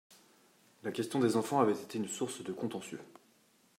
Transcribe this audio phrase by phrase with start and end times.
[0.81, 3.01] La question des enfants avait été une source de contentieux